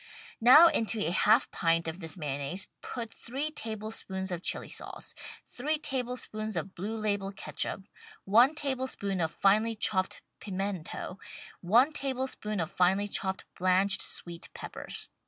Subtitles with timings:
[0.41, 5.13] Now into a half pint of this mayonnaise put three table spoons of Chili sauce;
[5.45, 7.83] three tablespoons of Blue Label Ketchup;
[8.25, 11.19] one tablespoon of finely chopped pimento;
[11.61, 15.07] one tablespoon of finely chopped blanched sweet peppers.